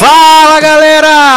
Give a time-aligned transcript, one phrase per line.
[0.00, 0.29] fire.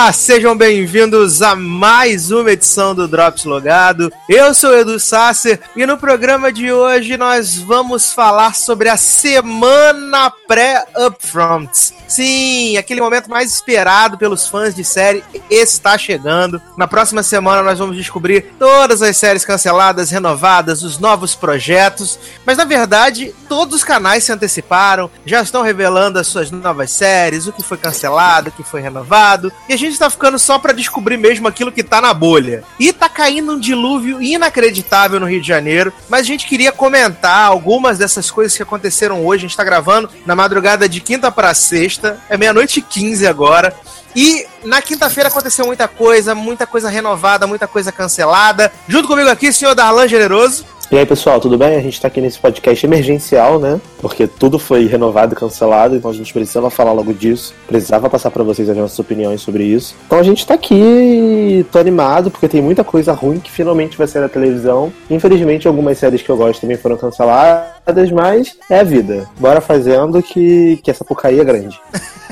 [0.03, 0.11] Galera!
[0.11, 4.11] Sejam bem-vindos a mais uma edição do Drops Logado.
[4.27, 10.29] Eu sou Edu Sasser e no programa de hoje nós vamos falar sobre a semana
[10.47, 11.93] pré-Upfronts.
[12.07, 16.61] Sim, aquele momento mais esperado pelos fãs de série está chegando.
[16.77, 22.19] Na próxima semana nós vamos descobrir todas as séries canceladas, renovadas, os novos projetos.
[22.45, 27.47] Mas na verdade, todos os canais se anteciparam, já estão revelando as suas novas séries,
[27.47, 29.51] o que foi cancelado, o que foi renovado.
[29.67, 32.63] E a gente está ficando só para descobrir mesmo aquilo que tá na bolha.
[32.79, 37.45] E tá caindo um dilúvio inacreditável no Rio de Janeiro, mas a gente queria comentar
[37.45, 39.45] algumas dessas coisas que aconteceram hoje.
[39.45, 43.73] A gente tá gravando na madrugada de quinta para sexta, é meia-noite e 15 agora.
[44.15, 48.71] E na quinta-feira aconteceu muita coisa, muita coisa renovada, muita coisa cancelada.
[48.87, 50.65] Junto comigo aqui, senhor Darlan Generoso.
[50.93, 51.75] E aí, pessoal, tudo bem?
[51.75, 53.81] A gente tá aqui nesse podcast emergencial, né?
[53.99, 57.51] Porque tudo foi renovado e cancelado, então a gente precisava falar logo disso.
[57.65, 59.95] Precisava passar pra vocês as nossas opiniões sobre isso.
[60.05, 64.05] Então a gente tá aqui, tô animado, porque tem muita coisa ruim que finalmente vai
[64.05, 64.93] sair na televisão.
[65.09, 69.27] Infelizmente, algumas séries que eu gosto também foram canceladas, mas é a vida.
[69.39, 71.81] Bora fazendo que, que essa porcaria é grande.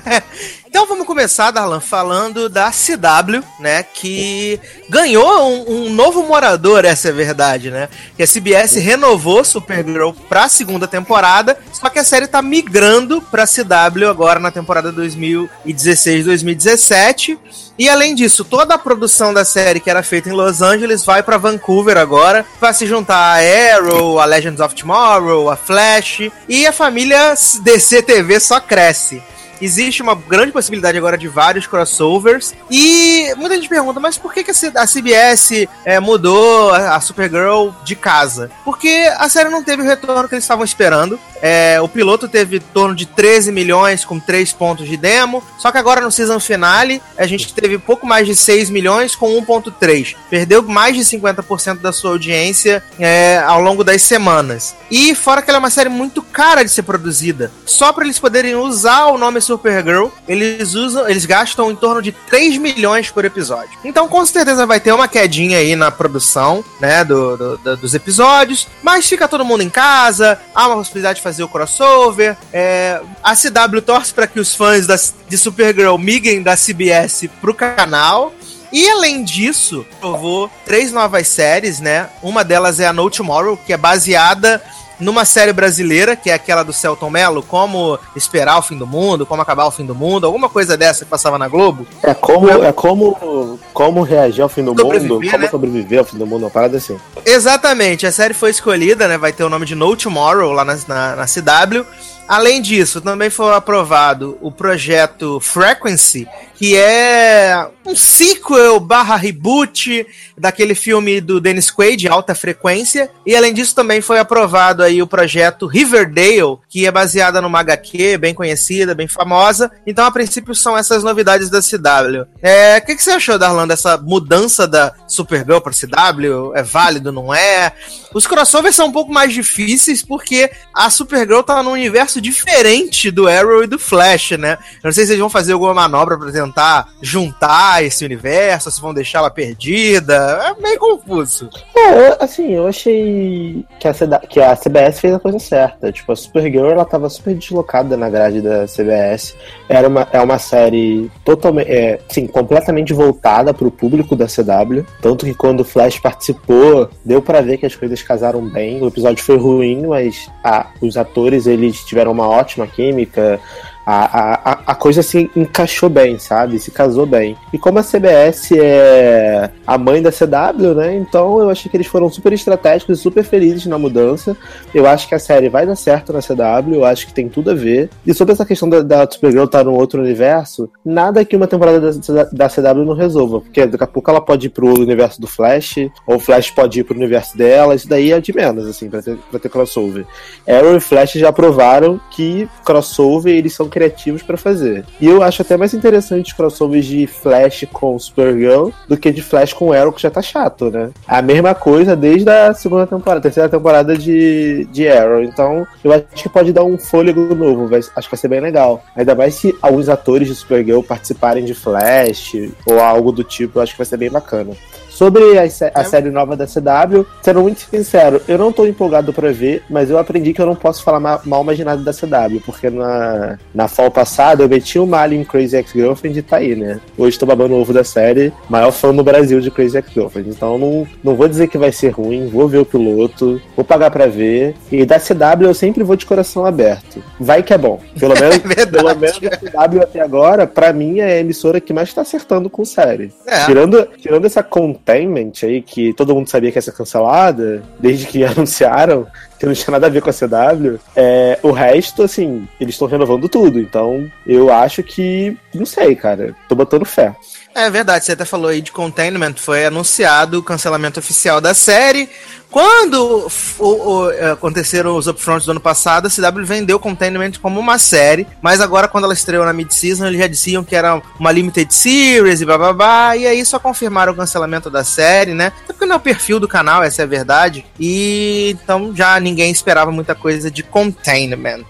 [0.71, 3.83] Então vamos começar, Darlan, falando da CW, né?
[3.83, 7.89] Que ganhou um, um, novo morador, essa é verdade, né?
[8.15, 13.45] Que a CBS renovou Supergirl pra segunda temporada, só que a série tá migrando pra
[13.45, 17.37] CW agora na temporada 2016-2017.
[17.77, 21.21] E além disso, toda a produção da série que era feita em Los Angeles vai
[21.21, 23.39] para Vancouver agora, para se juntar a
[23.75, 29.21] Arrow, a Legends of Tomorrow, a Flash, e a família DC TV só cresce
[29.61, 32.53] existe uma grande possibilidade agora de vários crossovers.
[32.69, 37.95] E muita gente pergunta, mas por que, que a CBS é, mudou a Supergirl de
[37.95, 38.51] casa?
[38.65, 41.19] Porque a série não teve o retorno que eles estavam esperando.
[41.41, 45.43] É, o piloto teve em torno de 13 milhões com 3 pontos de demo.
[45.57, 49.29] Só que agora no season finale a gente teve pouco mais de 6 milhões com
[49.41, 50.15] 1.3.
[50.29, 54.75] Perdeu mais de 50% da sua audiência é, ao longo das semanas.
[54.89, 57.51] E fora que ela é uma série muito cara de ser produzida.
[57.65, 62.11] Só para eles poderem usar o nome Supergirl, eles usam, eles gastam em torno de
[62.11, 63.77] 3 milhões por episódio.
[63.83, 67.93] Então, com certeza vai ter uma quedinha aí na produção, né, do, do, do dos
[67.93, 72.37] episódios, mas fica todo mundo em casa, há uma possibilidade de fazer o crossover.
[72.53, 74.95] É, a CW torce para que os fãs da,
[75.27, 78.33] de Supergirl migrem da CBS pro canal.
[78.71, 82.09] E além disso, provou três novas séries, né?
[82.23, 84.61] Uma delas é a No Tomorrow, que é baseada
[85.01, 89.25] numa série brasileira, que é aquela do Celton Mello, como esperar o fim do mundo,
[89.25, 91.85] como acabar o fim do mundo, alguma coisa dessa que passava na Globo.
[92.03, 95.47] É como, é como, como reagir ao fim do mundo, como né?
[95.47, 96.99] sobreviver ao fim do mundo, uma parada assim.
[97.25, 99.17] Exatamente, a série foi escolhida, né?
[99.17, 101.83] Vai ter o nome de No Tomorrow lá na, na, na CW.
[102.27, 110.05] Além disso, também foi aprovado o projeto Frequency, que é um sequel barra reboot
[110.37, 113.09] daquele filme do Dennis Quaid, Alta Frequência.
[113.25, 118.17] E além disso, também foi aprovado aí o projeto Riverdale, que é baseada numa HQ
[118.17, 119.69] bem conhecida, bem famosa.
[119.85, 122.27] Então, a princípio, são essas novidades da CW.
[122.41, 126.53] É, o que, que, você achou, Darlan, dessa mudança da Supergirl para CW?
[126.55, 127.71] É válido, não é?
[128.13, 133.27] Os crossovers são um pouco mais difíceis porque a Supergirl tá num universo diferente do
[133.27, 134.57] Arrow e do Flash, né?
[134.75, 138.81] Eu não sei se eles vão fazer alguma manobra para tentar juntar esse universo, se
[138.81, 140.13] vão deixar ela perdida.
[140.13, 141.49] É meio confuso.
[141.75, 143.93] É, assim, eu achei que a,
[144.27, 145.91] que a CBS fez a coisa certa.
[145.91, 149.35] Tipo, a Supergirl, ela tava super deslocada na grade da CBS.
[149.69, 151.99] Era uma, é uma série totalmente, é,
[152.31, 154.83] completamente voltada pro público da CW.
[154.99, 158.81] Tanto que quando o Flash participou, deu para ver que as coisas casaram bem.
[158.81, 163.39] O episódio foi ruim, mas ah, os atores, eles tiveram uma ótima química.
[163.85, 166.59] A, a, a coisa se encaixou bem, sabe?
[166.59, 167.35] Se casou bem.
[167.51, 170.95] E como a CBS é a mãe da CW, né?
[170.95, 174.35] Então eu achei que eles foram super estratégicos e super felizes na mudança.
[174.73, 177.51] Eu acho que a série vai dar certo na CW, eu acho que tem tudo
[177.51, 177.89] a ver.
[178.05, 181.91] E sobre essa questão da, da Supergirl estar num outro universo, nada que uma temporada
[181.91, 185.27] da, da CW não resolva, porque daqui a pouco ela pode ir pro universo do
[185.27, 188.89] Flash, ou o Flash pode ir pro universo dela, isso daí é de menos, assim,
[188.89, 190.05] pra ter, pra ter crossover.
[190.47, 194.85] Arrow e Flash já provaram que crossover eles são criativos para fazer.
[194.99, 199.53] E eu acho até mais interessante crossovers de Flash com Supergirl do que de Flash
[199.53, 200.91] com Arrow, que já tá chato, né?
[201.07, 205.23] A mesma coisa desde a segunda temporada, terceira temporada de, de Arrow.
[205.23, 208.41] Então, eu acho que pode dar um fôlego novo, vai, acho que vai ser bem
[208.41, 208.83] legal.
[208.95, 212.33] Ainda mais se alguns atores de Supergirl participarem de Flash
[212.65, 214.51] ou algo do tipo, eu acho que vai ser bem bacana.
[214.91, 215.43] Sobre a,
[215.73, 219.89] a, série nova da CW, sendo muito sincero, eu não tô empolgado para ver, mas
[219.89, 222.69] eu aprendi que eu não posso falar mal, mal mais de nada da CW, porque
[222.69, 226.79] na, na fall passada eu meti o mal em Crazy Ex-Girlfriend e tá aí, né?
[226.97, 230.29] Hoje tô babando o ovo da série, maior fã no Brasil de Crazy Ex-Girlfriend.
[230.29, 233.91] Então não, não vou dizer que vai ser ruim, vou ver o piloto, vou pagar
[233.91, 234.55] para ver.
[234.69, 237.01] E da CW eu sempre vou de coração aberto.
[237.17, 237.79] Vai que é bom.
[237.97, 241.71] Pelo menos, é pelo menos a CW até agora, para mim, é a emissora que
[241.71, 243.13] mais tá acertando com série.
[243.25, 243.45] É.
[243.45, 248.05] Tirando, tirando essa conta Entertainment aí, que todo mundo sabia que ia ser cancelada, desde
[248.07, 249.07] que anunciaram,
[249.41, 250.79] que não tinha nada a ver com a CW.
[250.95, 253.59] É, o resto, assim, eles estão renovando tudo.
[253.59, 255.35] Então, eu acho que.
[255.51, 256.35] Não sei, cara.
[256.47, 257.15] Tô botando fé.
[257.53, 262.07] É verdade, você até falou aí de Containment, foi anunciado o cancelamento oficial da série.
[262.49, 267.77] Quando o, o, aconteceram os upfronts do ano passado, a CW vendeu Containment como uma
[267.77, 271.73] série, mas agora quando ela estreou na mid-season, eles já diziam que era uma limited
[271.73, 275.53] series e blá, e aí só confirmaram o cancelamento da série, né?
[275.63, 279.17] Até porque não é o perfil do canal, essa é a verdade, e então já
[279.31, 281.65] ninguém esperava muita coisa de Containment.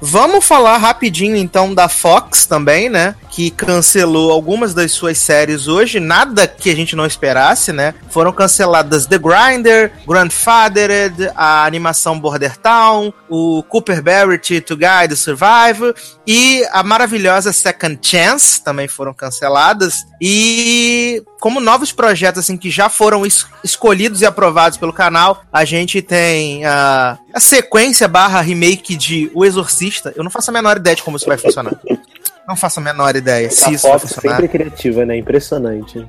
[0.00, 3.14] Vamos falar rapidinho então da Fox também, né?
[3.38, 7.94] Que cancelou algumas das suas séries hoje, nada que a gente não esperasse, né?
[8.10, 15.94] Foram canceladas The Grinder, Grandfathered, a animação Border Town, o Cooper Barrett to Guide Survive
[16.26, 20.04] e a maravilhosa Second Chance também foram canceladas.
[20.20, 25.64] E como novos projetos assim que já foram es escolhidos e aprovados pelo canal, a
[25.64, 30.12] gente tem uh, a sequência barra remake de O Exorcista.
[30.16, 31.78] Eu não faço a menor ideia de como isso vai funcionar.
[32.48, 34.36] Não faço a menor ideia se isso vai funcionar.
[34.36, 35.18] sempre criativa, né?
[35.18, 36.06] Impressionante.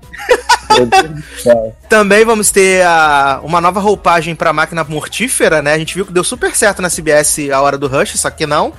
[1.89, 5.73] Também vamos ter a, uma nova roupagem para máquina mortífera, né?
[5.73, 8.45] A gente viu que deu super certo na CBS a hora do Rush, só que
[8.45, 8.71] não.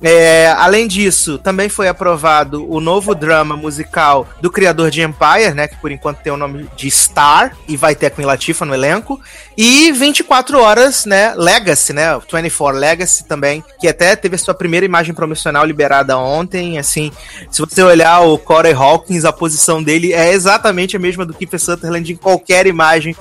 [0.00, 5.66] É, além disso, também foi aprovado o novo drama musical do criador de Empire, né?
[5.66, 8.74] Que por enquanto tem o nome de Star e vai ter a Queen Latifah no
[8.74, 9.20] elenco.
[9.56, 11.34] E 24 horas, né?
[11.36, 12.16] Legacy, né?
[12.32, 16.78] 24 Legacy também, que até teve a sua primeira imagem promocional liberada ontem.
[16.78, 17.10] Assim,
[17.50, 21.58] se você olhar o Corey Hawkins, a posição dele é exatamente a mesma do Kiefer
[21.58, 23.16] Sutherland em qualquer imagem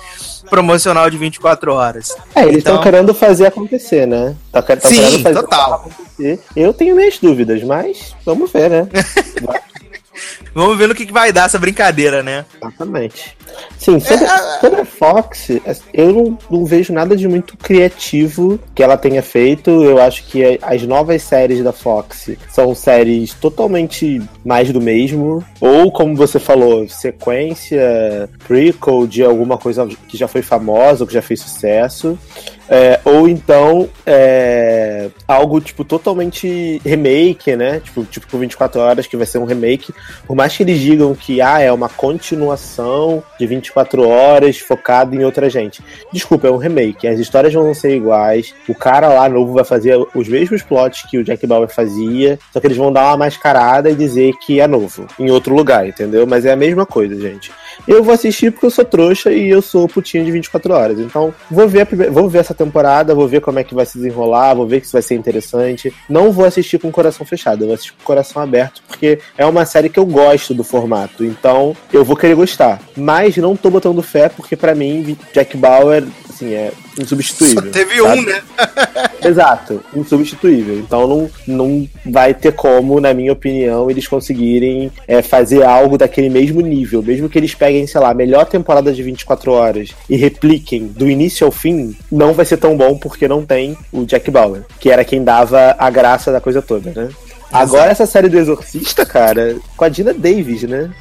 [0.48, 2.16] promocional de 24 horas.
[2.36, 2.84] É, eles estão então...
[2.84, 4.36] querendo fazer acontecer, né?
[4.62, 5.90] Tá, Sim, total.
[6.56, 8.88] Eu tenho minhas dúvidas, mas vamos ver, né?
[10.54, 12.44] Vamos ver no que, que vai dar essa brincadeira, né?
[12.60, 13.38] Exatamente.
[13.78, 15.50] Sim, sobre, é, é, sobre a Fox,
[15.94, 19.70] eu não, não, vejo nada de muito criativo que ela tenha feito.
[19.70, 25.44] Eu acho que as novas séries da Fox são séries totalmente mais do mesmo.
[25.62, 31.14] Ou, como você falou, sequência, prequel de alguma coisa que já foi famosa, ou que
[31.14, 32.18] já fez sucesso.
[32.70, 37.80] É, ou então é, algo tipo totalmente remake, né?
[37.80, 39.94] Tipo, tipo por 24 horas que vai ser um remake.
[40.26, 45.24] Por mais que eles digam que ah, é uma continuação de 24 horas focado em
[45.24, 45.84] outra gente.
[46.12, 47.08] Desculpa, é um remake.
[47.08, 48.54] As histórias vão ser iguais.
[48.68, 52.60] O cara lá novo vai fazer os mesmos plots que o Jack Bauer fazia, só
[52.60, 56.26] que eles vão dar uma mascarada e dizer que é novo, em outro lugar, entendeu?
[56.28, 57.52] Mas é a mesma coisa, gente.
[57.88, 61.00] Eu vou assistir porque eu sou trouxa e eu sou putinho de 24 horas.
[61.00, 63.98] Então, vou ver, primeira, vou ver essa temporada, vou ver como é que vai se
[63.98, 65.94] desenrolar, vou ver que isso vai ser interessante.
[66.10, 69.20] Não vou assistir com o coração fechado, eu vou assistir com o coração aberto, porque
[69.38, 71.24] é uma série que eu gosto do formato.
[71.24, 72.82] Então, eu vou querer gostar.
[72.96, 76.04] Mas não tô botando fé, porque para mim, Jack Bauer
[76.38, 77.64] assim, é insubstituível.
[77.64, 78.20] Só teve sabe?
[78.20, 78.42] um, né?
[79.24, 80.78] Exato, insubstituível.
[80.78, 86.30] Então não, não vai ter como, na minha opinião, eles conseguirem é, fazer algo daquele
[86.30, 87.02] mesmo nível.
[87.02, 91.10] Mesmo que eles peguem, sei lá, a melhor temporada de 24 horas e repliquem do
[91.10, 94.90] início ao fim, não vai ser tão bom porque não tem o Jack Bauer, que
[94.90, 97.10] era quem dava a graça da coisa toda, né?
[97.52, 100.92] Agora essa série do Exorcista, cara, com a Dina Davis, né?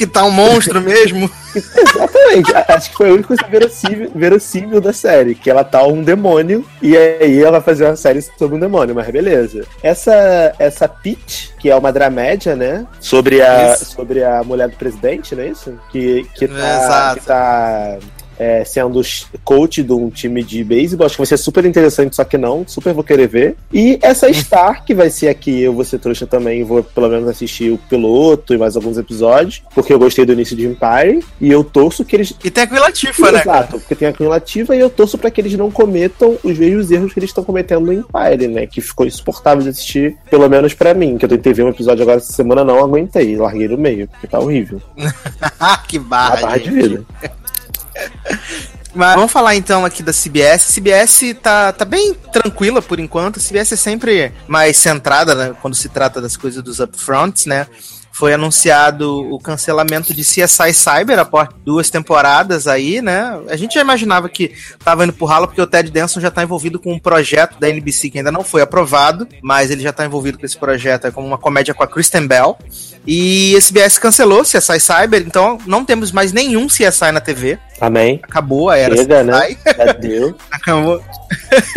[0.00, 1.30] Que tá um monstro mesmo.
[1.54, 2.50] Exatamente.
[2.68, 6.64] Acho que foi a única coisa verossímil, verossímil da série, que ela tá um demônio
[6.80, 9.66] e aí ela vai fazer uma série sobre um demônio, mas beleza.
[9.82, 12.86] Essa essa Peach, que é uma dramédia, né?
[12.98, 15.78] Sobre a, sobre a mulher do presidente, não é isso?
[15.90, 17.98] Que, que, tá, que tá
[18.40, 19.02] é, sendo
[19.44, 21.04] coach de um time de beisebol.
[21.04, 22.64] Acho que vai ser super interessante, só que não.
[22.66, 23.56] Super vou querer ver.
[23.70, 27.28] E essa Star, que vai ser aqui, eu vou ser trouxa também, vou pelo menos
[27.28, 31.22] assistir o piloto e mais alguns episódios, porque eu gostei do início de Empire.
[31.38, 32.34] E eu torço que eles.
[32.42, 33.40] E tem a Queen Latifah, né?
[33.40, 36.56] Exato, porque tem a Queen Latifah e eu torço para que eles não cometam os
[36.56, 38.66] mesmos erros que eles estão cometendo no Empire, né?
[38.66, 42.02] Que ficou insuportável de assistir, pelo menos para mim, que eu tentei ver um episódio
[42.02, 44.80] agora essa semana, não aguentei, larguei no meio, porque tá horrível.
[45.86, 47.04] que barra, barra de vida.
[48.94, 50.74] Mas vamos falar então aqui da CBS.
[50.74, 53.38] CBS tá, tá bem tranquila por enquanto.
[53.38, 57.66] A CBS é sempre mais centrada né, quando se trata das coisas dos upfronts, né?
[58.20, 63.40] foi anunciado o cancelamento de CSI Cyber após duas temporadas aí, né?
[63.48, 64.52] A gente já imaginava que
[64.84, 67.70] tava indo pro ralo porque o Ted Danson já tá envolvido com um projeto da
[67.70, 71.10] NBC que ainda não foi aprovado, mas ele já tá envolvido com esse projeto, é
[71.10, 72.58] como uma comédia com a Kristen Bell.
[73.06, 77.58] E esse BS cancelou CSI Cyber, então não temos mais nenhum CSI na TV.
[77.80, 78.20] Amém.
[78.22, 79.56] Acabou a era Chega, né?
[79.88, 80.34] Adeus.
[80.50, 81.02] Acabou.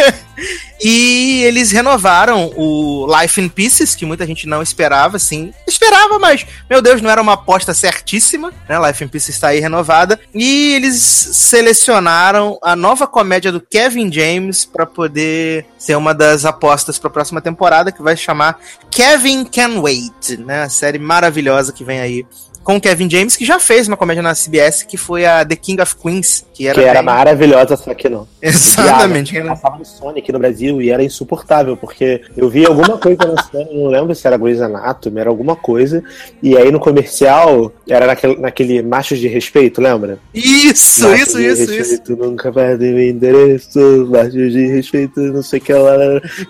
[0.83, 5.53] e eles renovaram o Life in Pieces, que muita gente não esperava, assim.
[5.65, 8.77] Esperava, mas, meu Deus, não era uma aposta certíssima, né?
[8.87, 10.19] Life in Pieces está aí renovada.
[10.33, 16.99] E eles selecionaram a nova comédia do Kevin James para poder ser uma das apostas
[16.99, 18.59] para a próxima temporada, que vai chamar
[18.91, 20.63] Kevin Can Wait, né?
[20.63, 22.25] A série maravilhosa que vem aí
[22.63, 25.55] com o Kevin James, que já fez uma comédia na CBS, que foi a The
[25.55, 27.05] King of Queens, que era, que era bem...
[27.05, 28.27] maravilhosa, só que não.
[28.41, 29.35] Exatamente.
[29.35, 33.25] E passava no Sony aqui no Brasil e era insuportável, porque eu vi alguma coisa
[33.25, 36.03] no Sony, não lembro se era Grey's Anatomy, era alguma coisa,
[36.41, 40.17] e aí no comercial era naquele, naquele Machos de Respeito, lembra?
[40.33, 42.23] Isso, Machos isso, isso, respeito, isso.
[42.23, 45.93] Nunca perde meu endereço, Machos de Respeito, não sei o que lá.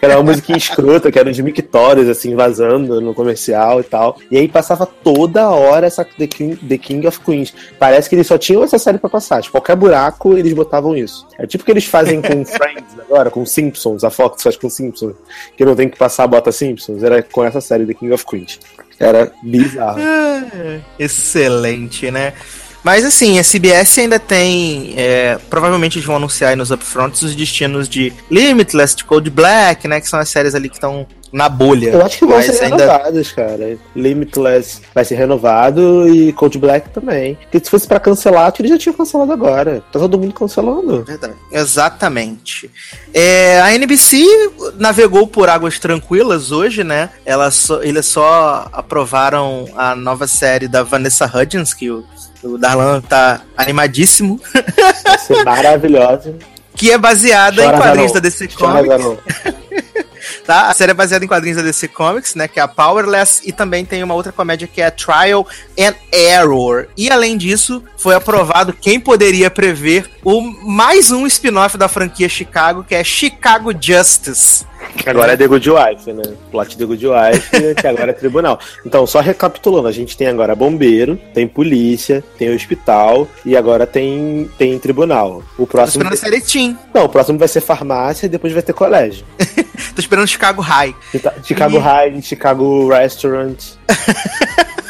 [0.01, 4.17] Era uma musiquinha escrota, que era de mictórios, assim, vazando no comercial e tal.
[4.29, 7.53] E aí passava toda hora essa The King, The King of Queens.
[7.79, 9.41] Parece que eles só tinham essa série pra passar.
[9.41, 11.27] Tipo, qualquer buraco eles botavam isso.
[11.37, 14.03] É tipo o que eles fazem com Friends agora, com Simpsons.
[14.03, 15.15] A Fox faz com Simpsons.
[15.57, 17.03] Que não tem que passar, bota Simpsons.
[17.03, 18.59] Era com essa série The King of Queens.
[18.99, 19.99] Era bizarro.
[20.97, 22.33] Excelente, né?
[22.83, 24.93] Mas assim, a CBS ainda tem.
[24.97, 29.87] É, provavelmente eles vão anunciar aí nos upfronts os destinos de Limitless, de Cold Black,
[29.87, 30.01] né?
[30.01, 31.89] Que são as séries ali que estão na bolha.
[31.89, 32.77] Eu acho que vão ser ainda...
[32.77, 33.77] renovadas, cara.
[33.95, 37.35] Limitless vai ser renovado e Cold Black também.
[37.35, 39.83] Porque se fosse para cancelar, ele já tinha cancelado agora.
[39.91, 41.03] Tá todo mundo cancelando.
[41.03, 41.33] Verdade.
[41.51, 42.69] Exatamente.
[43.11, 44.23] É, a NBC
[44.77, 47.09] navegou por águas tranquilas hoje, né?
[47.25, 52.05] Elas só, eles só aprovaram a nova série da Vanessa Hudgens, que o,
[52.43, 54.39] o Darlan tá animadíssimo.
[55.03, 56.35] Vai ser maravilhosa.
[56.75, 59.53] que é baseada Chora em quadrinhos da DC Comics.
[60.45, 60.69] tá?
[60.69, 62.47] A série é baseada em quadrinhos da DC Comics, né?
[62.47, 65.47] Que é a Powerless, e também tem uma outra comédia que é Trial
[65.79, 66.87] and Error.
[66.97, 72.83] E além disso, foi aprovado quem poderia prever o mais um spin-off da franquia Chicago,
[72.83, 74.65] que é Chicago Justice.
[75.05, 76.23] Agora é The Good Wife, né?
[76.51, 78.59] Plot The Good Wife, que agora é tribunal.
[78.85, 84.49] Então, só recapitulando, a gente tem agora bombeiro, tem polícia, tem hospital e agora tem,
[84.57, 85.43] tem tribunal.
[85.57, 86.03] O próximo.
[86.03, 89.25] Tô esperando ser Não, o próximo vai ser farmácia e depois vai ter colégio.
[89.95, 90.95] Tô esperando Chicago High.
[91.43, 91.79] Chicago e...
[91.79, 93.57] High, Chicago Restaurant.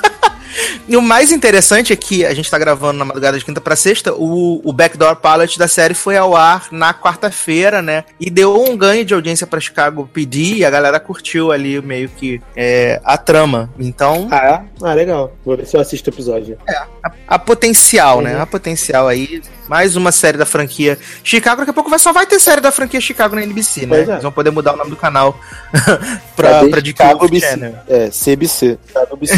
[0.87, 3.75] E o mais interessante é que a gente tá gravando na madrugada de quinta para
[3.75, 8.03] sexta, o, o Backdoor Palette da série foi ao ar na quarta-feira, né?
[8.19, 12.09] E deu um ganho de audiência para Chicago PD e a galera curtiu ali meio
[12.09, 13.69] que é, a trama.
[13.79, 14.27] Então.
[14.29, 14.85] Ah, é?
[14.85, 15.33] Ah, legal.
[15.45, 16.57] Vou ver se eu assisto o episódio.
[16.67, 18.31] É, a, a potencial, né?
[18.31, 18.37] uhum.
[18.37, 18.41] né?
[18.41, 19.41] A potencial aí.
[19.67, 21.61] Mais uma série da franquia Chicago.
[21.61, 23.99] Daqui a pouco vai, só vai ter série da franquia Chicago na NBC, né?
[23.99, 24.01] É.
[24.03, 25.37] Eles vão poder mudar o nome do canal
[26.35, 27.75] pra, pra Chicago Channel.
[27.87, 28.77] É, CBC.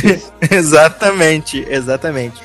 [0.52, 2.42] exatamente, exatamente.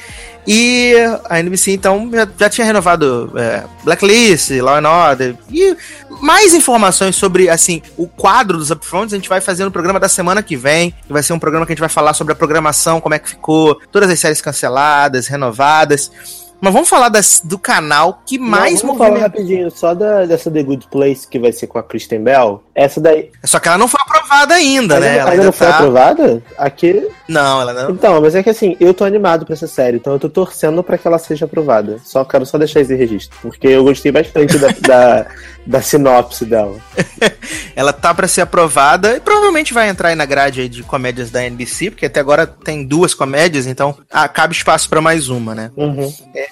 [0.46, 0.94] E
[1.28, 5.36] a NBC, então, já, já tinha renovado é, Blacklist, Law and Order.
[5.50, 5.76] E
[6.20, 10.08] mais informações sobre, assim, o quadro dos Upfronts a gente vai fazer no programa da
[10.08, 10.94] semana que vem.
[11.06, 13.18] Que vai ser um programa que a gente vai falar sobre a programação, como é
[13.18, 16.10] que ficou, todas as séries canceladas, renovadas.
[16.60, 20.50] Mas vamos falar das, do canal que mais Não, vamos falar rapidinho só da, dessa
[20.50, 22.62] The Good Place que vai ser com a Kristen Bell.
[22.74, 23.30] Essa daí.
[23.44, 25.12] Só que ela não foi aprovada ainda, Mas né?
[25.12, 26.42] ela, Ela ainda ainda não foi tá- aprovada?
[26.58, 27.08] Aqui.
[27.28, 27.90] Não, ela não.
[27.90, 30.82] Então, mas é que assim, eu tô animado pra essa série, então eu tô torcendo
[30.82, 31.98] pra que ela seja aprovada.
[32.04, 33.36] Só quero só deixar esse registro.
[33.42, 35.26] Porque eu gostei bastante da, da,
[35.66, 36.76] da sinopse dela.
[37.76, 41.30] Ela tá pra ser aprovada e provavelmente vai entrar aí na grade aí de comédias
[41.30, 45.54] da NBC, porque até agora tem duas comédias, então ah, cabe espaço pra mais uma,
[45.54, 45.70] né?
[45.76, 46.12] Uhum.
[46.34, 46.48] É,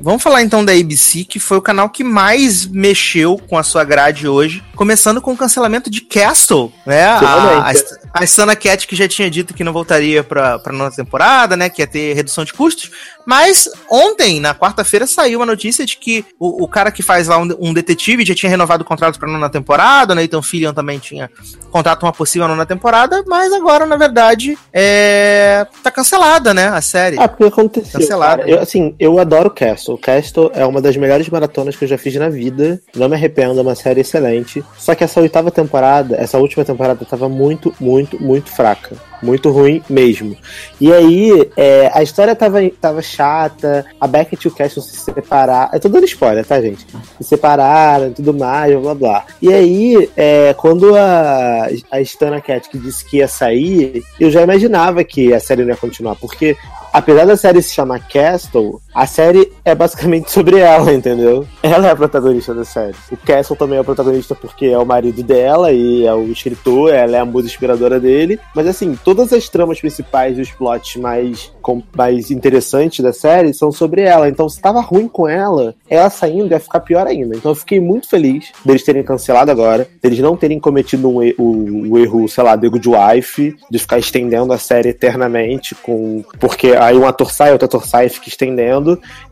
[0.00, 3.84] vamos falar então da ABC, que foi o canal que mais mexeu com a sua
[3.84, 7.04] grade hoje, começando com o cancelamento de Castle, né?
[7.04, 7.72] A, a,
[8.14, 11.68] a Sana Cat que já tinha dito que não voltaria pra, pra nova temporada, né?
[11.68, 12.90] Que ia ter redução de custos.
[13.24, 17.38] Mas ontem, na quarta-feira, saiu uma notícia de que o, o cara que faz lá
[17.38, 20.98] um, um detetive já tinha renovado o contrato pra nona temporada, o Nathan Fillion também
[20.98, 21.30] tinha
[21.70, 26.68] contrato uma possível nona temporada, mas agora, na verdade, é, tá cancelada, né?
[26.68, 27.16] A série.
[27.18, 28.00] Ah, porque aconteceu.
[28.00, 28.42] Cancelado.
[28.42, 28.50] cara.
[28.50, 29.98] Eu, assim, eu adoro Castle.
[29.98, 32.80] Castle é uma das melhores maratonas que eu já fiz na vida.
[32.94, 34.62] Não me arrependo, é uma série excelente.
[34.78, 38.96] Só que essa oitava temporada, essa última temporada, tava muito, muito, muito fraca.
[39.22, 40.36] Muito ruim mesmo.
[40.80, 45.70] E aí, é, a história tava, tava chata, a Beckett e o Castle se separaram.
[45.72, 46.84] Eu tô dando spoiler, tá, gente?
[47.18, 49.24] Se separaram e tudo mais, blá blá.
[49.40, 55.04] E aí, é, quando a, a Stana que disse que ia sair, eu já imaginava
[55.04, 56.56] que a série não ia continuar, porque
[56.92, 61.46] apesar da série se chamar Castle, a série é basicamente sobre ela, entendeu?
[61.62, 62.94] Ela é a protagonista da série.
[63.10, 66.92] O Castle também é o protagonista porque é o marido dela e é o escritor,
[66.92, 68.38] ela é a musa inspiradora dele.
[68.54, 73.52] Mas assim, todas as tramas principais e os plots mais, com- mais interessantes da série
[73.54, 74.28] são sobre ela.
[74.28, 77.36] Então, se tava ruim com ela, ela saindo ia ficar pior ainda.
[77.36, 81.92] Então, eu fiquei muito feliz deles terem cancelado agora, deles não terem cometido um o,
[81.92, 86.68] o erro, sei lá, The Good Wife, de ficar estendendo a série eternamente, com porque
[86.72, 88.81] aí um ator sai, outro ator sai e fica estendendo.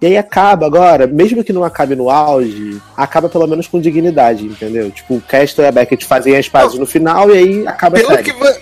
[0.00, 4.44] E aí acaba agora, mesmo que não acabe no auge, acaba pelo menos com dignidade,
[4.44, 4.90] entendeu?
[4.90, 8.00] Tipo, o Castle e a Beckett fazem as pazes no final e aí acaba a
[8.00, 8.22] Pelo série.
[8.24, 8.60] que vo-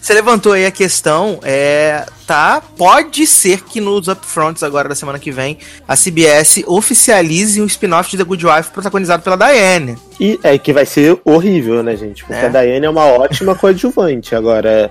[0.00, 5.18] você levantou aí a questão, é, tá, pode ser que nos upfronts agora da semana
[5.18, 9.96] que vem a CBS oficialize um spin-off de The Good Wife protagonizado pela Diane.
[10.18, 12.24] E é que vai ser horrível, né, gente?
[12.24, 12.46] Porque É.
[12.46, 14.34] a Daiane é uma ótima coadjuvante.
[14.34, 14.90] Agora,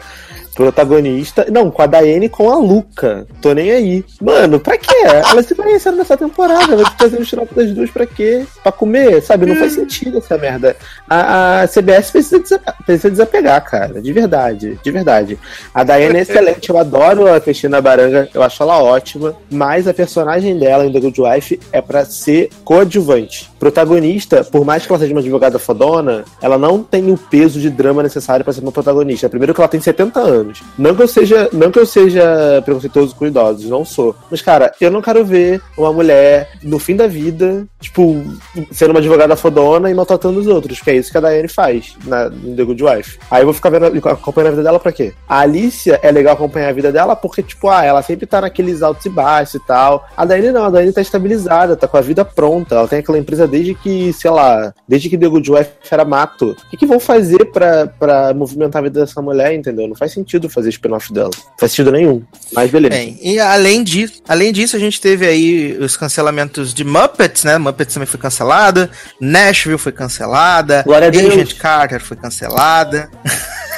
[0.60, 1.46] protagonista.
[1.50, 3.26] Não, com a Daiane e com a Luca.
[3.42, 4.04] Tô nem aí.
[4.22, 4.94] Mano, pra quê?
[5.32, 6.76] Elas se conheceram nessa temporada.
[6.76, 8.46] Vai fazer um xarope das duas pra quê?
[8.62, 9.22] Pra comer?
[9.22, 9.46] Sabe?
[9.46, 10.76] Não faz sentido essa merda.
[11.10, 14.02] A, a CBS precisa, desa- precisa desapegar, cara.
[14.02, 14.78] De verdade.
[14.84, 15.40] De verdade.
[15.74, 16.70] A Daiane é excelente.
[16.70, 18.28] Eu adoro a Cristina Baranga.
[18.34, 19.36] Eu acho ela ótima.
[19.50, 23.50] Mas a personagem dela em The Good Wife é pra ser coadjuvante.
[23.58, 27.70] Protagonista, por mais que ela seja uma advogada fodona, ela não tem o peso de
[27.70, 29.30] drama necessário pra ser uma protagonista.
[29.30, 30.49] Primeiro que ela tem 70 anos.
[30.78, 34.16] Não que eu seja, não que eu seja preconceituoso com idosos, não sou.
[34.30, 38.24] Mas cara, eu não quero ver uma mulher no fim da vida, tipo,
[38.72, 41.96] sendo uma advogada fodona e maltratando os outros, que é isso que a Diane faz
[42.06, 43.20] na em The Good Wife.
[43.30, 45.14] Aí eu vou ficar vendo, acompanhando a vida dela pra quê?
[45.28, 48.82] A Alicia é legal acompanhar a vida dela porque, tipo, ah, ela sempre tá naqueles
[48.82, 50.08] altos e baixos e tal.
[50.16, 52.76] A Diane não, a Diane tá estabilizada, tá com a vida pronta.
[52.76, 56.52] Ela tem aquela empresa desde que, sei lá, desde que The Good Wife era mato.
[56.52, 59.88] O que, que vão fazer pra, pra movimentar a vida dessa mulher, entendeu?
[59.88, 61.32] Não faz sentido fazer spin-off dela.
[61.36, 62.24] Não faz sentido nenhum.
[62.54, 62.96] Mas beleza.
[62.96, 67.58] Bem, e além disso, além disso, a gente teve aí os cancelamentos de Muppets, né?
[67.58, 71.34] Muppets também foi cancelada, Nashville foi cancelada, Glória a Deus.
[71.34, 73.10] Agent Carter foi cancelada.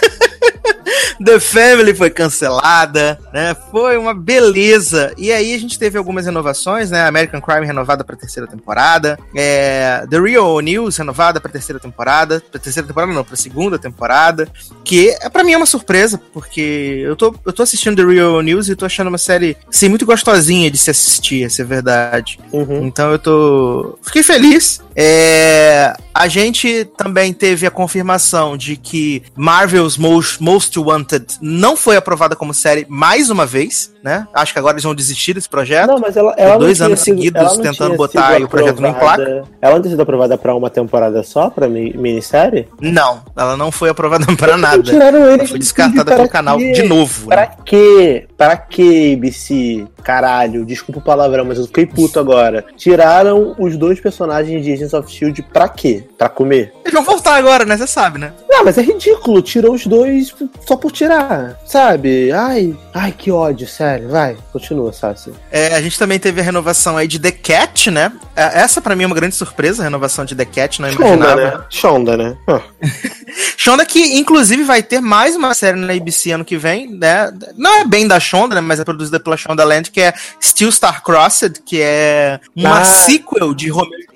[1.24, 3.56] The Family foi cancelada, né?
[3.70, 5.14] Foi uma beleza.
[5.18, 7.06] E aí a gente teve algumas renovações, né?
[7.06, 12.60] American Crime renovada para terceira temporada, é, The Real News renovada para terceira temporada, para
[12.60, 14.48] terceira temporada não, para segunda temporada,
[14.84, 18.42] que é para mim é uma surpresa, porque eu tô, eu tô assistindo The Real
[18.42, 22.40] News e tô achando uma série assim muito gostosinha de se assistir, essa é verdade.
[22.52, 22.86] Uhum.
[22.86, 24.00] Então eu tô.
[24.02, 24.82] Fiquei feliz.
[24.96, 31.96] É, A gente também teve a confirmação de que Marvel's Most, Most Wanted não foi
[31.96, 34.28] aprovada como série mais uma vez, né?
[34.34, 35.88] Acho que agora eles vão desistir desse projeto.
[35.88, 39.44] Não, mas ela, ela dois anos sido- seguidos ela tentando botar o projeto em aprovada-
[39.62, 42.68] Ela não tinha sido aprovada pra uma temporada só, pra mi- minissérie?
[42.82, 44.84] Não, ela não foi aprovada para nada.
[44.84, 47.28] Tiraram Ela ele foi descartada para pelo canal de novo.
[47.28, 47.50] Pra Né?
[47.66, 48.28] quê?
[48.38, 49.86] Pra quê, ABC?
[50.04, 52.66] Caralho, desculpa o palavrão, mas eu fiquei puto agora.
[52.76, 56.04] Tiraram os dois personagens de Agents of Shield pra quê?
[56.17, 56.74] Pra comer?
[56.84, 57.78] Eles vão voltar agora, né?
[57.78, 58.34] Você sabe, né?
[58.50, 60.34] Não, Ah, mas é ridículo, tirou os dois
[60.67, 62.32] só por tirar, sabe?
[62.32, 64.10] Ai, ai, que ódio, sério.
[64.10, 65.32] Vai, continua, Sassi.
[65.52, 68.12] É, a gente também teve a renovação aí de The Cat, né?
[68.36, 71.17] É, essa para mim é uma grande surpresa, a renovação de The Cat, não imaginava.
[71.17, 71.63] Shonda, né?
[71.70, 72.38] Shonda, né?
[72.48, 72.62] Ah.
[73.58, 77.32] Shonda que, inclusive, vai ter mais uma série na ABC ano que vem, né?
[77.56, 78.62] Não é bem da Shonda, né?
[78.62, 82.86] Mas é produzida pela Shonda Land, que é Still Star Crossed, que é uma Ah.
[82.86, 84.11] sequel de Romeo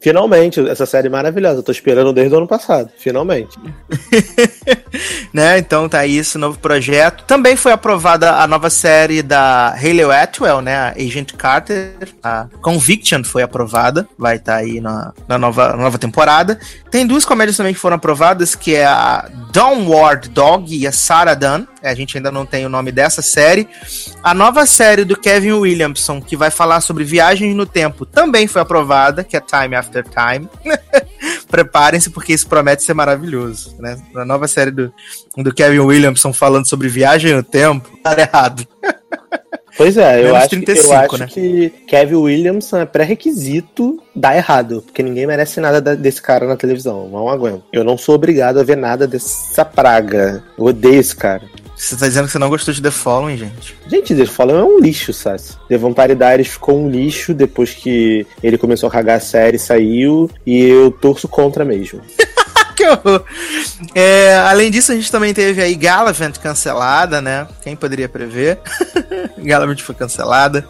[0.00, 1.60] Finalmente, essa série maravilhosa.
[1.60, 2.90] Eu tô esperando desde o ano passado.
[2.98, 3.58] Finalmente.
[5.32, 5.58] né?
[5.58, 7.24] Então tá aí esse novo projeto.
[7.24, 10.76] Também foi aprovada a nova série da Hayley Atwell, né?
[10.76, 11.92] A Agent Carter.
[12.22, 14.06] A Conviction foi aprovada.
[14.18, 16.58] Vai estar aí na, na nova, nova temporada.
[16.90, 21.34] Tem duas comédias também que foram aprovadas, que é a Downward Dog e a Sarah
[21.34, 21.64] Dunn.
[21.82, 23.68] A gente ainda não tem o nome dessa série.
[24.22, 28.60] A nova série do Kevin Williamson, que vai falar sobre viagens no tempo, também foi
[28.60, 30.48] aprovada, que é Time After Time.
[31.48, 33.96] Preparem-se, porque isso promete ser maravilhoso, né?
[34.14, 34.92] A nova série do,
[35.36, 38.66] do Kevin Williamson falando sobre viagem no tempo, tá errado.
[39.78, 41.26] Pois é, eu acho, 35, eu acho né?
[41.28, 46.56] que Kevin Williamson é pré-requisito dar errado, porque ninguém merece nada da- desse cara na
[46.56, 47.08] televisão.
[47.08, 47.62] Não aguento.
[47.72, 50.42] Eu não sou obrigado a ver nada dessa praga.
[50.58, 51.42] Eu odeio esse cara.
[51.78, 53.76] Você tá dizendo que você não gostou de The Following, gente?
[53.86, 55.56] Gente, The Fallen é um lixo, Sassi.
[55.70, 60.90] Diaries ficou um lixo depois que ele começou a cagar a série, saiu, e eu
[60.90, 62.00] torço contra mesmo.
[62.76, 63.24] que horror.
[63.94, 67.46] É, além disso, a gente também teve aí Galavant cancelada, né?
[67.62, 68.58] Quem poderia prever?
[69.38, 70.66] Galavant foi cancelada.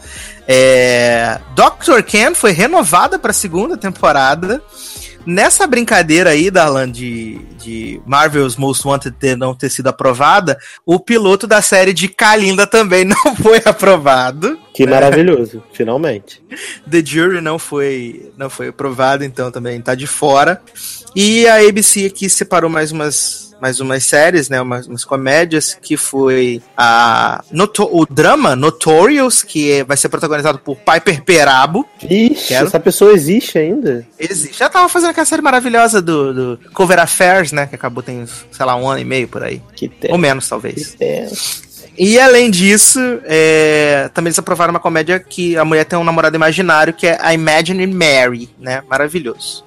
[0.46, 2.02] É, Dr.
[2.02, 4.62] Ken foi renovada para a segunda temporada.
[5.30, 10.98] Nessa brincadeira aí, Darlan, de, de Marvel's Most Wanted ter, não ter sido aprovada, o
[10.98, 14.58] piloto da série de Kalinda também não foi aprovado.
[14.72, 16.42] Que maravilhoso, finalmente.
[16.90, 20.62] The Jury não foi, não foi aprovado, então também tá de fora.
[21.14, 24.60] E a ABC aqui separou mais umas, mais umas séries, né?
[24.60, 30.58] Umas, umas comédias, que foi a Noto- o drama Notorious, que é- vai ser protagonizado
[30.58, 31.86] por Piper Perabo.
[32.02, 32.66] Ixi, Quero.
[32.66, 34.06] essa pessoa existe ainda?
[34.18, 34.58] Existe.
[34.58, 37.66] Já tava fazendo aquela série maravilhosa do, do Cover Affairs, né?
[37.66, 39.60] Que acabou tem, sei lá, um ano e meio por aí.
[39.74, 40.10] Que tem.
[40.12, 40.88] Ou menos, talvez.
[40.88, 41.28] Que tem.
[42.00, 46.36] E além disso, é, também eles aprovaram uma comédia que a mulher tem um namorado
[46.36, 48.82] imaginário, que é a Imagine Mary, né?
[48.88, 49.64] Maravilhoso.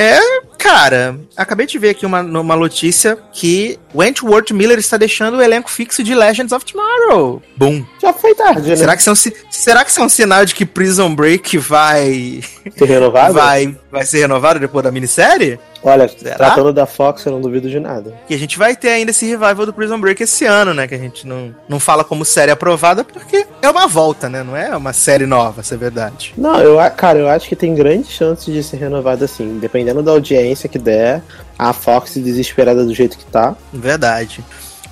[0.00, 0.20] É,
[0.56, 5.68] cara, acabei de ver aqui uma, uma notícia que Wentworth Miller está deixando o elenco
[5.68, 7.42] fixo de Legends of Tomorrow.
[7.56, 7.84] Boom.
[8.00, 8.76] Já foi tarde, né?
[8.76, 11.58] Será que, isso é um, será que isso é um sinal de que Prison Break
[11.58, 12.40] vai,
[12.76, 13.34] Ser renovado?
[13.34, 15.58] vai, vai ser renovado depois da minissérie?
[15.82, 16.36] Olha, Será?
[16.36, 18.12] tratando da Fox, eu não duvido de nada.
[18.26, 20.88] Que a gente vai ter ainda esse revival do Prison Break esse ano, né?
[20.88, 24.42] Que a gente não, não fala como série aprovada, porque é uma volta, né?
[24.42, 26.34] Não é uma série nova, isso é verdade.
[26.36, 29.58] Não, eu, cara, eu acho que tem grandes chances de ser renovado assim.
[29.58, 31.22] Dependendo da audiência que der,
[31.58, 33.54] a Fox desesperada do jeito que tá.
[33.72, 34.44] Verdade.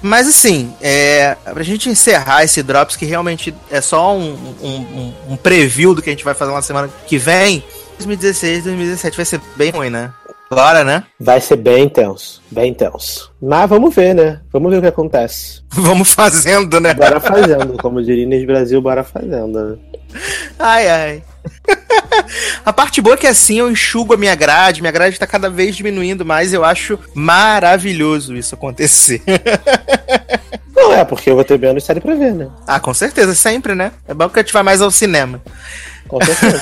[0.03, 5.15] Mas assim, é, pra gente encerrar esse Drops, que realmente é só um, um, um-
[5.31, 7.65] um preview do que a gente vai fazer na semana que vem,
[7.99, 10.11] 2016, 2017 vai ser bem ruim, né?
[10.51, 11.05] Agora, né?
[11.19, 12.41] Vai ser bem intenso.
[12.51, 13.33] Bem intenso.
[13.43, 14.41] Mas vamos ver, né?
[14.53, 15.63] Vamos ver o que acontece.
[15.77, 16.95] Vamos fazendo, né?
[16.95, 19.71] Bora fazendo, como diria Inês Brasil, bora fazendo.
[19.71, 19.77] né?
[20.59, 21.23] Ai, ai.
[22.65, 25.49] A parte boa é que assim eu enxugo a minha grade, minha grade tá cada
[25.51, 29.23] vez diminuindo mais, eu acho maravilhoso isso acontecer.
[30.75, 32.49] Não é, porque eu vou ter menos série pra ver, né?
[32.67, 33.93] ah, com certeza, sempre, né?
[34.09, 35.41] É bom que a gente vai mais ao cinema.
[36.09, 36.61] Com certeza.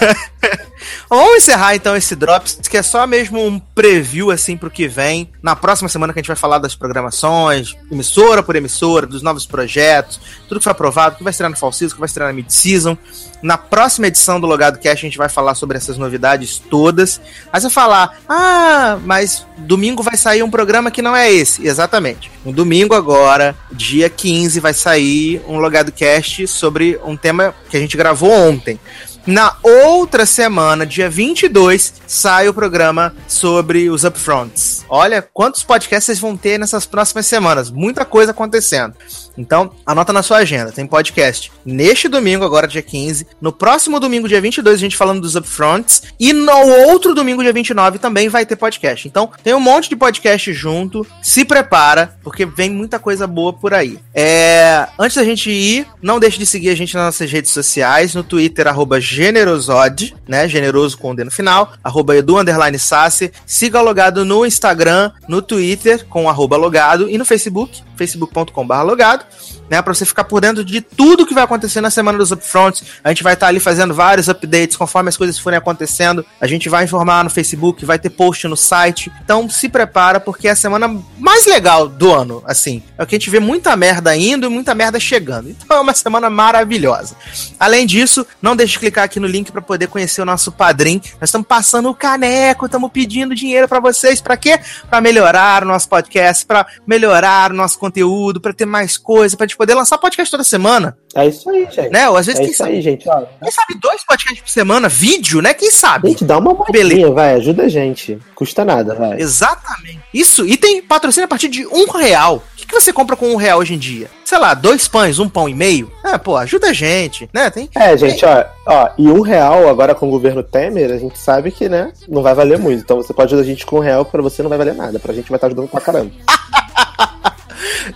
[1.08, 5.30] Vamos encerrar então esse Drops, que é só mesmo um preview assim pro que vem.
[5.42, 9.46] Na próxima semana que a gente vai falar das programações, emissora por emissora, dos novos
[9.46, 12.06] projetos, tudo que foi aprovado, o que vai estrear no Fall Season, o que vai
[12.06, 12.96] estrear na Mid-Season.
[13.42, 17.20] Na próxima edição do Logado Cast a gente vai falar sobre essas novidades todas.
[17.52, 21.66] Aí você falar, ah, mas domingo vai sair um programa que não é esse.
[21.66, 22.30] Exatamente.
[22.44, 27.80] No domingo agora, dia 15, vai sair um Logado Cast sobre um tema que a
[27.80, 28.80] gente gravou ontem.
[29.26, 34.84] Na outra semana, dia 22, sai o programa sobre os upfronts.
[34.86, 37.70] Olha quantos podcasts vocês vão ter nessas próximas semanas.
[37.70, 38.94] Muita coisa acontecendo.
[39.36, 40.70] Então, anota na sua agenda.
[40.70, 43.26] Tem podcast neste domingo, agora dia 15.
[43.40, 46.02] No próximo domingo, dia 22, a gente falando dos upfronts.
[46.20, 46.52] E no
[46.88, 49.08] outro domingo, dia 29, também vai ter podcast.
[49.08, 51.06] Então, tem um monte de podcast junto.
[51.22, 53.98] Se prepara, porque vem muita coisa boa por aí.
[54.14, 58.14] É, antes da gente ir, não deixe de seguir a gente nas nossas redes sociais.
[58.14, 60.48] No Twitter, arroba generosod, né?
[60.48, 61.72] Generoso com o D no final.
[61.82, 63.32] Arroba edu, underline sassi.
[63.46, 67.08] Siga o Logado no Instagram, no Twitter, com arroba logado.
[67.08, 69.24] E no Facebook, facebook.com.br logado.
[69.70, 69.80] né?
[69.80, 72.82] Pra você ficar por dentro de tudo que vai acontecer na semana dos upfronts.
[73.02, 76.24] A gente vai estar tá ali fazendo vários updates conforme as coisas forem acontecendo.
[76.40, 79.10] A gente vai informar no Facebook, vai ter post no site.
[79.24, 82.82] Então se prepara, porque é a semana mais legal do ano, assim.
[82.98, 85.50] É que a gente vê muita merda indo e muita merda chegando.
[85.50, 87.16] Então é uma semana maravilhosa.
[87.58, 91.00] Além disso, não deixe de clicar aqui no link para poder conhecer o nosso padrinho.
[91.20, 94.20] Nós estamos passando o caneco, estamos pedindo dinheiro para vocês.
[94.20, 94.58] Para quê?
[94.88, 99.46] Para melhorar o nosso podcast, para melhorar o nosso conteúdo, para ter mais coisa, pra
[99.46, 100.96] gente poder lançar podcast toda semana.
[101.14, 101.90] É isso aí, gente.
[101.90, 102.08] Né?
[102.08, 103.04] Ou às vezes, é quem isso sabe, aí, gente.
[103.04, 105.54] Quem sabe dois podcasts por semana, vídeo, né?
[105.54, 106.08] Quem sabe?
[106.08, 107.34] gente, dá uma moedinha, vai.
[107.34, 108.18] Ajuda a gente.
[108.34, 109.20] Custa nada, vai.
[109.20, 110.00] Exatamente.
[110.12, 110.46] Isso.
[110.46, 112.36] E tem patrocínio a partir de um real.
[112.36, 114.10] O que, que você compra com um real hoje em dia?
[114.24, 115.92] Sei lá, dois pães, um pão e meio?
[116.04, 117.50] É, pô, ajuda a gente, né?
[117.50, 117.68] Tem...
[117.74, 121.50] É, gente, ó, ó, e um real agora com o governo Temer, a gente sabe
[121.50, 122.82] que, né, não vai valer muito.
[122.82, 124.98] Então você pode ajudar a gente com um real, pra você não vai valer nada.
[124.98, 126.12] Pra gente vai estar ajudando pra caramba.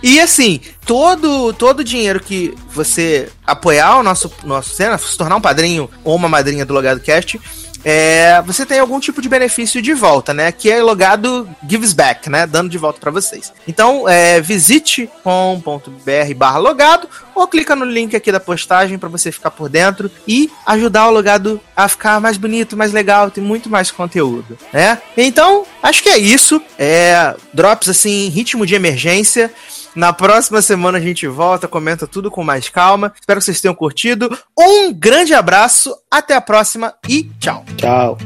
[0.03, 5.41] E assim, todo todo dinheiro que você apoiar o nosso, nosso cena, se tornar um
[5.41, 7.39] padrinho ou uma madrinha do Logado Cast,
[7.83, 10.51] é, você tem algum tipo de benefício de volta, né?
[10.51, 12.45] Que é logado gives back, né?
[12.45, 13.53] Dando de volta para vocês.
[13.67, 19.51] Então, é, visite com.br logado ou clica no link aqui da postagem para você ficar
[19.51, 23.91] por dentro e ajudar o logado a ficar mais bonito, mais legal, tem muito mais
[23.91, 25.01] conteúdo, né?
[25.15, 26.61] Então, acho que é isso.
[26.77, 29.51] É, drops assim, ritmo de emergência.
[29.95, 33.13] Na próxima semana a gente volta, comenta tudo com mais calma.
[33.19, 34.37] Espero que vocês tenham curtido.
[34.57, 37.65] Um grande abraço, até a próxima e tchau.
[37.77, 38.17] Tchau.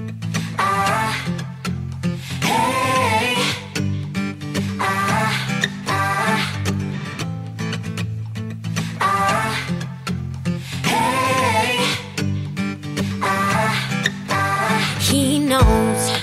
[15.00, 16.22] He knows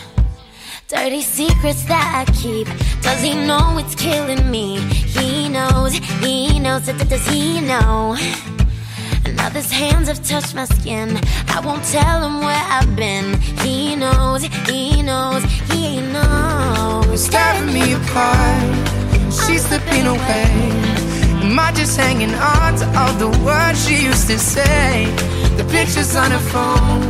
[0.88, 2.68] dirty secrets that I keep.
[3.02, 4.78] Does he know it's killing me?
[5.16, 8.16] He knows, he knows, that does he know?
[9.36, 11.18] Now his hands have touched my skin.
[11.48, 13.40] I won't tell him where I've been.
[13.64, 17.28] He knows, he knows, he knows.
[17.28, 18.90] tearing me apart.
[19.32, 21.00] She's slipping away.
[21.42, 25.06] Am I just hanging on to all the words she used to say?
[25.56, 27.00] The pictures on her phone.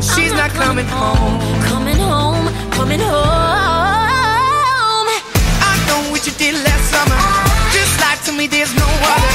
[0.00, 1.38] She's not coming home.
[1.64, 3.47] Coming home, coming home.
[6.98, 7.20] Summer.
[7.76, 9.32] Just lie to me, there's no other.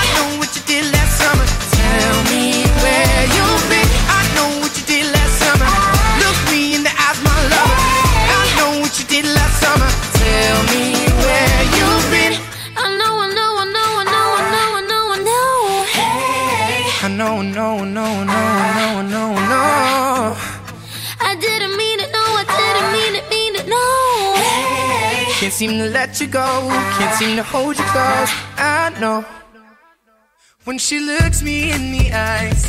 [0.00, 1.46] I know what you did last summer.
[1.78, 3.73] Tell me where you've been.
[25.54, 26.66] Seem to let you go.
[26.98, 28.30] Can't seem to hold you close.
[28.58, 29.24] I know.
[30.64, 32.62] When she looks me in the eyes,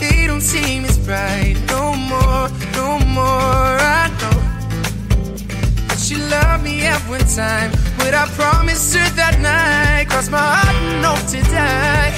[0.00, 1.54] they don't seem as bright.
[1.68, 3.70] No more, no more.
[4.00, 4.38] I know.
[5.86, 7.70] That she loved me at one time.
[7.98, 10.08] But I promised her that night.
[10.10, 12.10] Cross my heart and hope to die.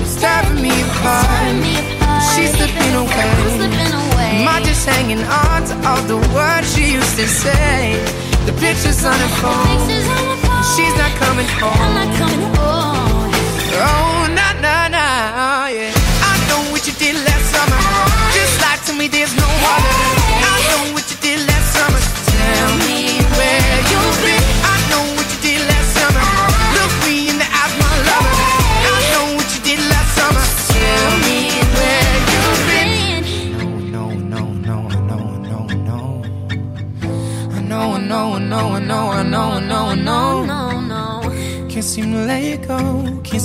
[0.00, 1.28] It's tearing me apart.
[1.28, 2.22] Tearing me apart.
[2.32, 3.28] She's slipping away.
[3.60, 4.32] Slipping away.
[4.40, 8.31] Am I just hanging on to all the words she used to say?
[8.46, 9.66] The pictures on her phone.
[9.70, 10.64] Pictures on my phone.
[10.74, 11.94] She's not coming I'm home.
[11.94, 13.30] not coming home.
[13.74, 15.92] Oh, nah, nah, nah, yeah.
[16.30, 17.31] I know what you did last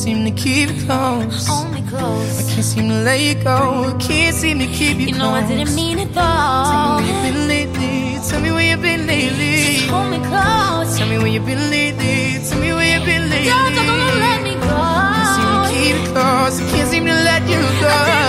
[0.08, 1.50] seem to keep it close.
[1.50, 2.40] Only close.
[2.40, 3.58] I can't seem to let you go.
[3.92, 5.18] I can't seem to keep you, you close.
[5.18, 6.68] You know I didn't mean it though.
[6.72, 7.96] Tell me where you've been lately.
[8.30, 9.56] Tell me where you've been lately.
[9.68, 10.98] Just hold me close.
[10.98, 12.40] Tell me where you've been lately.
[12.48, 13.52] Tell me where you've been lately.
[13.52, 14.78] Don't don't, don't let me go.
[14.80, 16.56] I can't seem to keep it close.
[16.62, 18.27] I can't seem to let you go.